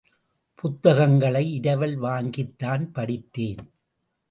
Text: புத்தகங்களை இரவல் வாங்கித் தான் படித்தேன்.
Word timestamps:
புத்தகங்களை 0.55 1.43
இரவல் 1.51 1.95
வாங்கித் 1.95 2.57
தான் 2.57 2.91
படித்தேன். 2.91 3.63